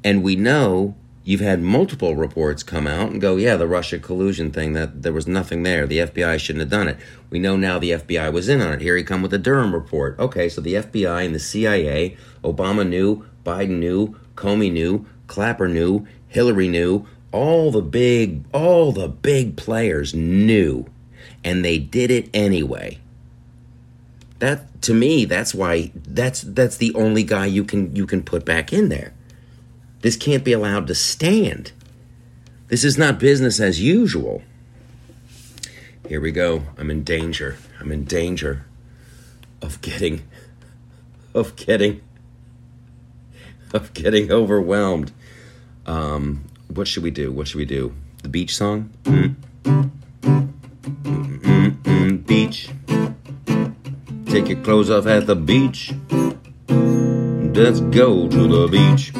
[0.04, 0.94] and we know
[1.28, 5.12] you've had multiple reports come out and go, yeah, the Russia collusion thing, that there
[5.12, 5.86] was nothing there.
[5.86, 6.96] The FBI shouldn't have done it.
[7.28, 8.80] We know now the FBI was in on it.
[8.80, 10.18] Here he come with the Durham report.
[10.18, 16.06] Okay, so the FBI and the CIA, Obama knew, Biden knew, Comey knew, Clapper knew,
[16.28, 20.86] Hillary knew, all the big all the big players knew
[21.44, 22.98] and they did it anyway.
[24.38, 28.46] That to me that's why that's that's the only guy you can you can put
[28.46, 29.12] back in there.
[30.00, 31.72] This can't be allowed to stand.
[32.68, 34.42] This is not business as usual.
[36.08, 36.62] Here we go.
[36.76, 37.58] I'm in danger.
[37.80, 38.64] I'm in danger
[39.60, 40.22] of getting
[41.34, 42.00] of getting
[43.74, 45.12] of getting overwhelmed.
[45.86, 47.32] Um, what should we do?
[47.32, 47.94] What should we do?
[48.22, 48.90] The beach song?
[49.04, 49.36] Mm.
[52.26, 52.70] Beach.
[54.26, 55.92] Take your clothes off at the beach.
[56.68, 59.12] Let's go to the beach.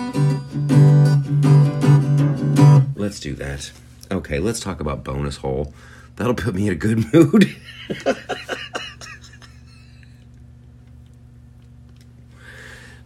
[3.09, 3.71] Let's do that.
[4.11, 5.73] Okay, let's talk about bonus hole.
[6.17, 7.57] That'll put me in a good mood.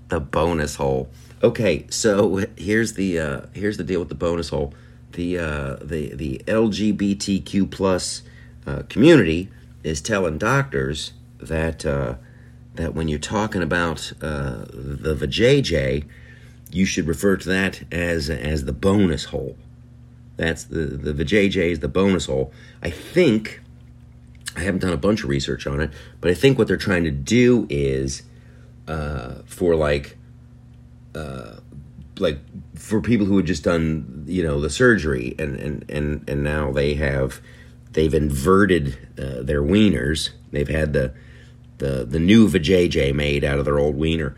[0.08, 1.08] the bonus hole.
[1.40, 4.74] Okay, so here's the uh, here's the deal with the bonus hole.
[5.12, 8.22] The uh, the the LGBTQ plus
[8.66, 9.50] uh, community
[9.84, 12.16] is telling doctors that uh,
[12.74, 16.04] that when you're talking about uh, the vajayjay,
[16.72, 19.56] you should refer to that as as the bonus hole.
[20.36, 22.52] That's the the vajayjay is the bonus hole.
[22.82, 23.60] I think
[24.56, 25.90] I haven't done a bunch of research on it,
[26.20, 28.22] but I think what they're trying to do is
[28.88, 30.16] uh, for like
[31.14, 31.56] uh,
[32.18, 32.38] like
[32.74, 36.72] for people who had just done you know the surgery and and and and now
[36.72, 37.40] they have
[37.92, 40.30] they've inverted uh, their wieners.
[40.50, 41.14] They've had the
[41.78, 44.36] the the new vajayjay made out of their old wiener,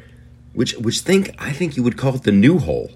[0.53, 2.93] which which think I think you would call it the new hole,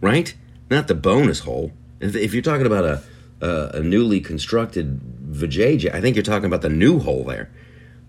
[0.00, 0.34] right?
[0.70, 1.72] Not the bonus hole.
[2.02, 3.02] If, you're talking about a,
[3.40, 5.00] a, a newly constructed
[5.30, 7.50] vajayjay, I think you're talking about the new hole there.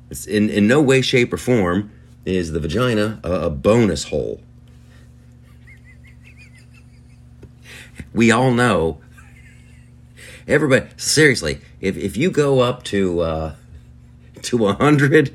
[0.10, 1.92] It's in in no way, shape, or form
[2.26, 4.42] is the vagina a, a bonus hole.
[8.14, 9.00] we all know.
[10.48, 13.56] Everybody, seriously, if if you go up to uh,
[14.44, 15.34] to a hundred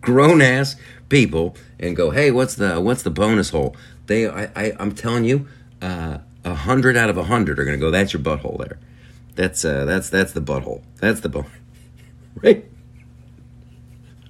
[0.00, 0.76] grown ass
[1.08, 3.76] people and go, hey, what's the what's the bonus hole?
[4.06, 5.46] They, I, I I'm telling you,
[5.82, 7.90] uh, a hundred out of a hundred are gonna go.
[7.90, 8.78] That's your butthole there.
[9.34, 10.82] That's uh, that's that's the butthole.
[11.00, 11.50] That's the bone,
[12.36, 12.64] right?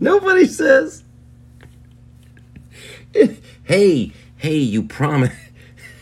[0.01, 1.05] Nobody says,
[3.65, 5.35] hey, hey, you promise.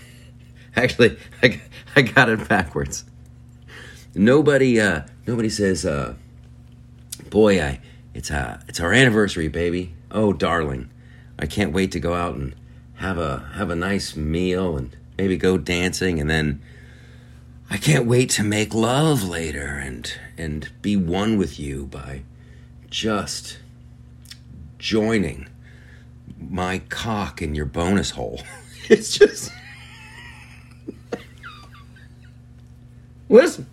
[0.76, 1.60] Actually, I,
[1.94, 3.04] I got it backwards.
[4.14, 6.14] Nobody, uh, nobody says, uh,
[7.30, 7.80] "Boy, I,
[8.14, 9.94] it's uh, it's our anniversary, baby.
[10.12, 10.90] Oh, darling,
[11.40, 12.54] I can't wait to go out and
[12.94, 16.62] have a have a nice meal and maybe go dancing, and then
[17.70, 22.22] I can't wait to make love later and and be one with you by
[22.90, 23.58] just
[24.78, 25.48] joining
[26.38, 28.42] my cock in your bonus hole."
[28.88, 29.52] it's just.
[33.28, 33.66] Listen.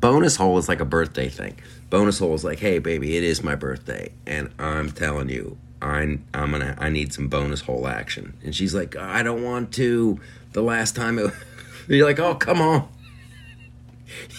[0.00, 1.58] Bonus hole is like a birthday thing.
[1.88, 6.24] Bonus hole is like, hey baby, it is my birthday, and I'm telling you, I'm
[6.32, 8.38] I'm gonna I need some bonus hole action.
[8.42, 10.18] And she's like, I don't want to.
[10.52, 11.30] The last time it,
[11.88, 12.88] you're like, oh come on.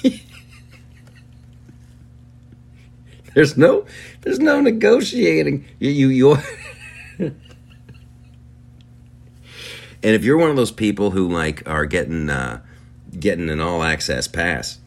[3.36, 3.86] there's no
[4.22, 5.66] there's no negotiating.
[5.80, 6.38] You you you.
[7.20, 7.36] and
[10.02, 12.64] if you're one of those people who like are getting uh,
[13.20, 14.80] getting an all access pass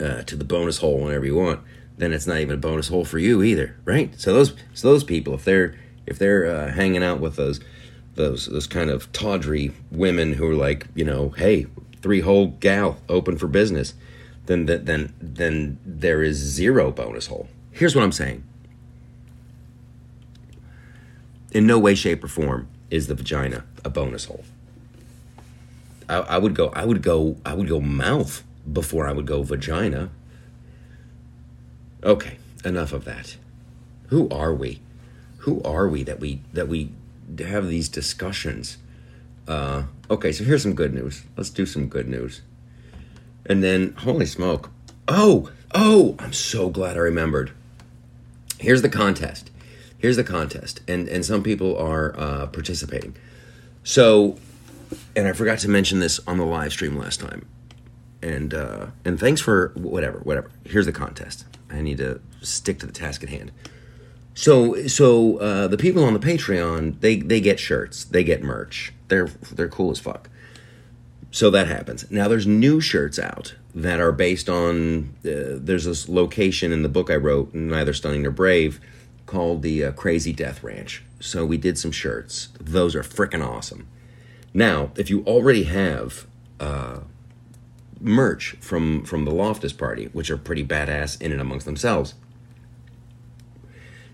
[0.00, 1.60] uh, to the bonus hole whenever you want,
[1.98, 4.18] then it's not even a bonus hole for you either, right?
[4.18, 5.74] So those so those people, if they're
[6.06, 7.60] if they're uh, hanging out with those
[8.14, 11.66] those those kind of tawdry women who are like, you know, hey,
[12.00, 13.94] three hole gal open for business,
[14.46, 17.48] then then then there is zero bonus hole.
[17.72, 18.44] Here's what I'm saying.
[21.50, 24.44] In no way, shape, or form is the vagina a bonus hole.
[26.08, 26.68] I, I would go.
[26.68, 27.36] I would go.
[27.44, 30.10] I would go mouth before I would go vagina.
[32.08, 33.36] Okay, enough of that.
[34.06, 34.80] Who are we?
[35.40, 36.90] Who are we that we that we
[37.38, 38.78] have these discussions?
[39.46, 41.24] Uh, okay, so here's some good news.
[41.36, 42.40] Let's do some good news.
[43.44, 44.70] And then, holy smoke!
[45.06, 46.16] Oh, oh!
[46.18, 47.52] I'm so glad I remembered.
[48.58, 49.50] Here's the contest.
[49.98, 53.16] Here's the contest, and and some people are uh, participating.
[53.84, 54.38] So,
[55.14, 57.44] and I forgot to mention this on the live stream last time
[58.22, 60.50] and uh, and thanks for whatever, whatever.
[60.64, 61.44] Here's the contest.
[61.70, 63.52] I need to stick to the task at hand.
[64.34, 68.92] So so uh, the people on the Patreon they they get shirts, they get merch.
[69.08, 70.30] They're they're cool as fuck.
[71.30, 72.10] So that happens.
[72.10, 76.88] Now there's new shirts out that are based on uh, there's this location in the
[76.88, 78.80] book I wrote, neither stunning nor brave,
[79.26, 81.04] called the uh, Crazy Death Ranch.
[81.20, 82.48] So we did some shirts.
[82.58, 83.86] Those are freaking awesome.
[84.54, 86.26] Now, if you already have
[86.58, 87.00] uh,
[88.00, 92.14] merch from from the Loftus party, which are pretty badass in and amongst themselves.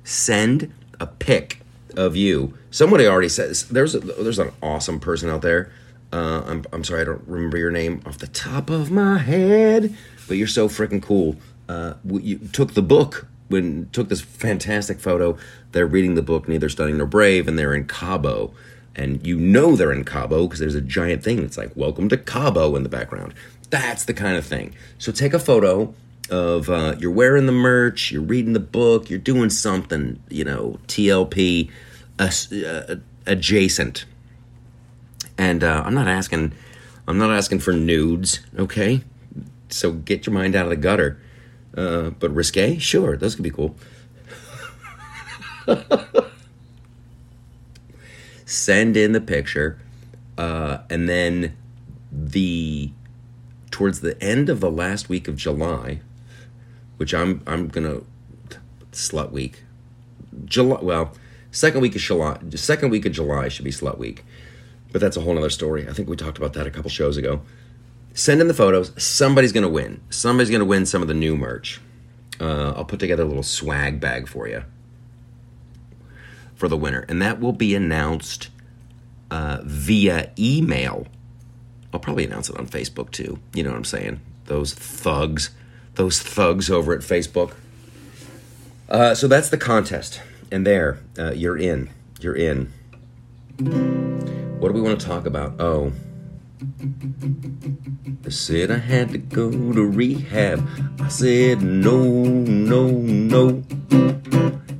[0.02, 1.60] Send a pic
[1.96, 2.56] of you.
[2.70, 5.72] Somebody already says there's a, there's an awesome person out there.
[6.12, 9.94] Uh, I'm I'm sorry I don't remember your name off the top of my head,
[10.28, 11.36] but you're so freaking cool.
[11.68, 15.36] Uh, you took the book when took this fantastic photo.
[15.72, 18.54] They're reading the book, neither stunning nor brave, and they're in Cabo
[18.96, 22.16] and you know they're in Cabo because there's a giant thing that's like "Welcome to
[22.16, 23.34] Cabo" in the background.
[23.70, 24.74] That's the kind of thing.
[24.98, 25.94] So take a photo
[26.30, 30.78] of uh, you're wearing the merch, you're reading the book, you're doing something, you know,
[30.86, 31.70] TLP
[32.18, 32.96] uh,
[33.26, 34.04] adjacent.
[35.36, 36.52] And uh, I'm not asking,
[37.08, 39.02] I'm not asking for nudes, okay?
[39.68, 41.20] So get your mind out of the gutter.
[41.76, 43.74] Uh, but risque, sure, those could be cool.
[48.46, 49.78] Send in the picture,
[50.38, 51.56] uh, and then
[52.12, 52.92] the
[53.74, 56.00] towards the end of the last week of July,
[56.96, 58.02] which I'm I'm gonna
[58.92, 59.64] slut week.
[60.44, 61.12] July well,
[61.50, 64.24] second week of July second week of July should be slut week.
[64.92, 65.88] But that's a whole other story.
[65.88, 67.42] I think we talked about that a couple shows ago.
[68.12, 68.92] Send in the photos.
[69.02, 70.00] Somebody's gonna win.
[70.08, 71.80] Somebody's gonna win some of the new merch.
[72.40, 74.62] Uh, I'll put together a little swag bag for you
[76.54, 78.50] for the winner, and that will be announced
[79.32, 81.08] uh, via email
[81.94, 83.38] I'll probably announce it on Facebook too.
[83.54, 84.20] You know what I'm saying?
[84.46, 85.50] Those thugs,
[85.94, 87.54] those thugs over at Facebook.
[88.88, 90.20] Uh, so that's the contest,
[90.50, 91.90] and there, uh, you're in.
[92.18, 92.72] You're in.
[94.58, 95.60] What do we want to talk about?
[95.60, 95.92] Oh.
[98.22, 100.68] They said I had to go to rehab.
[101.00, 103.62] I said no, no, no.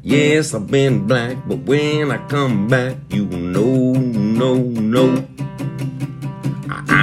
[0.02, 5.28] Yes, I've been black, but when I come back, you know, no, no.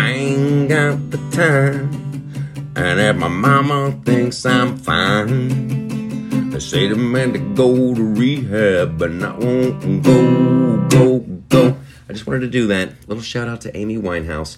[0.02, 2.74] I ain't got the time.
[2.76, 8.98] And if my mama thinks I'm fine, they say the man to go to rehab,
[8.98, 11.78] but I won't go, go, go.
[12.10, 13.08] I just wanted to do that.
[13.08, 14.58] Little shout out to Amy Winehouse.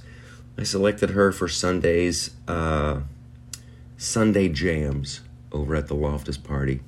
[0.57, 3.01] I selected her for Sunday's uh,
[3.97, 5.21] Sunday jams
[5.51, 6.79] over at the Loftus party.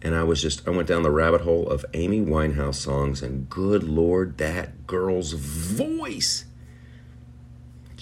[0.00, 3.50] And I was just, I went down the rabbit hole of Amy Winehouse songs, and
[3.50, 6.44] good lord, that girl's voice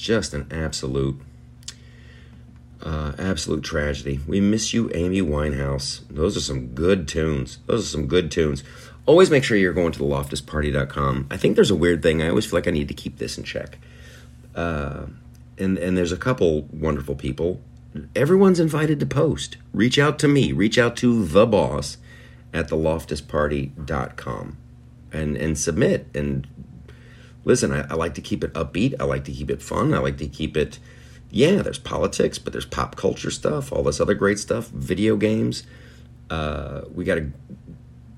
[0.04, 1.20] just an absolute
[2.82, 4.20] Uh, absolute tragedy.
[4.26, 6.00] We miss you, Amy Winehouse.
[6.10, 7.56] Those are some good tunes.
[7.66, 8.62] Those are some good tunes.
[9.06, 11.28] Always make sure you're going to the loftusparty.com.
[11.30, 12.20] I think there's a weird thing.
[12.20, 13.78] I always feel like I need to keep this in check.
[14.54, 15.06] Uh,
[15.56, 17.62] and and there's a couple wonderful people.
[18.14, 19.56] Everyone's invited to post.
[19.72, 20.52] Reach out to me.
[20.52, 21.96] Reach out to the boss
[22.52, 24.58] at the loftusparty.com
[25.10, 26.46] and and submit and
[27.44, 27.72] listen.
[27.72, 28.94] I, I like to keep it upbeat.
[28.98, 29.94] I like to keep it fun.
[29.94, 30.78] I like to keep it.
[31.30, 35.64] Yeah, there's politics, but there's pop culture stuff, all this other great stuff, video games.
[36.30, 37.30] Uh, we got a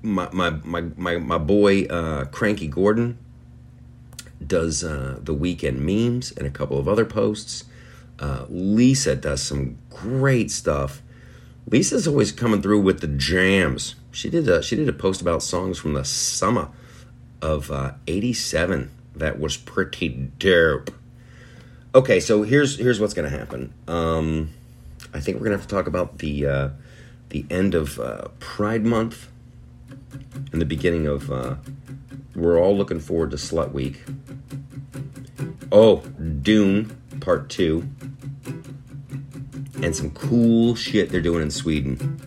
[0.01, 3.17] my my my my, my boy uh, Cranky Gordon
[4.45, 7.65] does uh, the weekend memes and a couple of other posts.
[8.19, 11.01] Uh, Lisa does some great stuff.
[11.69, 13.95] Lisa's always coming through with the jams.
[14.11, 16.69] She did a, she did a post about songs from the summer
[17.41, 17.71] of
[18.07, 20.91] '87 that was pretty dope.
[21.95, 23.73] Okay, so here's here's what's gonna happen.
[23.87, 24.51] Um,
[25.13, 26.69] I think we're gonna have to talk about the uh,
[27.29, 29.29] the end of uh, Pride Month
[30.51, 31.31] and the beginning of.
[31.31, 31.55] Uh,
[32.35, 34.03] we're all looking forward to Slut Week.
[35.71, 36.01] Oh,
[36.41, 37.87] Dune Part Two,
[39.81, 42.21] and some cool shit they're doing in Sweden.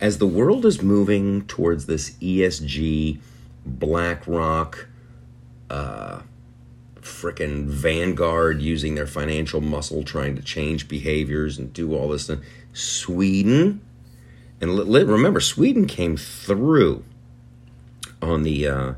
[0.00, 3.20] As the world is moving towards this ESG,
[3.64, 4.88] BlackRock,
[5.74, 6.22] uh,
[7.00, 12.30] frickin' Vanguard using their financial muscle trying to change behaviors and do all this.
[12.72, 13.80] Sweden,
[14.60, 17.04] and remember, Sweden came through
[18.22, 18.94] on the uh,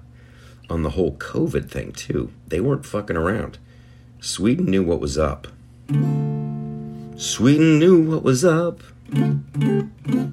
[0.68, 2.30] on the whole COVID thing too.
[2.46, 3.58] They weren't fucking around.
[4.20, 5.48] Sweden knew what was up.
[7.16, 8.82] Sweden knew what was up.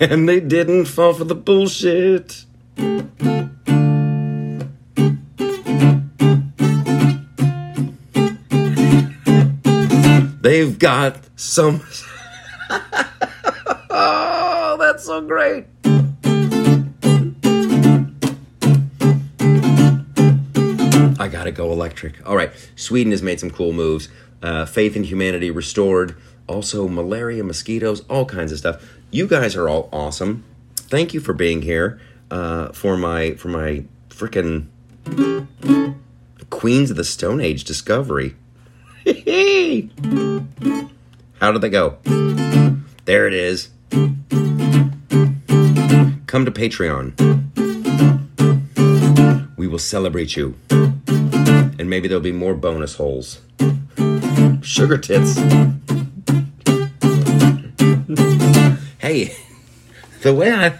[0.00, 2.44] And they didn't fall for the bullshit.
[10.48, 11.82] They've got some.
[13.90, 15.66] oh, that's so great.
[21.20, 22.26] I gotta go electric.
[22.26, 24.08] All right, Sweden has made some cool moves.
[24.42, 26.16] Uh, faith in humanity restored.
[26.46, 28.82] Also, malaria, mosquitoes, all kinds of stuff.
[29.10, 30.44] You guys are all awesome.
[30.76, 34.68] Thank you for being here uh, for my for my freaking
[36.48, 38.34] Queens of the Stone Age discovery.
[41.40, 41.98] How did they go?
[43.04, 43.70] There it is.
[46.26, 47.14] Come to Patreon.
[49.56, 50.56] We will celebrate you.
[50.70, 53.40] And maybe there'll be more bonus holes.
[54.62, 55.36] Sugar tits.
[58.98, 59.34] hey,
[60.22, 60.78] the way I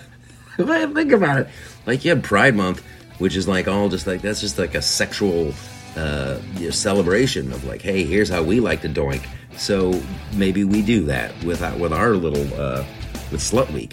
[0.56, 1.48] the way I think about it,
[1.86, 2.82] like you have Pride Month,
[3.18, 5.54] which is like all just like that's just like a sexual
[5.98, 9.26] uh, celebration of like, hey, here's how we like to doink.
[9.56, 10.00] So
[10.34, 12.84] maybe we do that with our, with our little uh,
[13.30, 13.92] with Slut Week.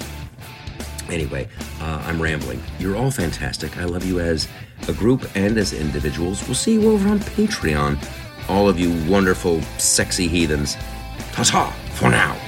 [1.09, 1.47] Anyway,
[1.81, 2.61] uh, I'm rambling.
[2.79, 3.77] You're all fantastic.
[3.77, 4.47] I love you as
[4.87, 6.43] a group and as individuals.
[6.47, 7.97] We'll see you over on Patreon.
[8.49, 10.75] All of you wonderful, sexy heathens.
[11.31, 12.44] Ta ta for now.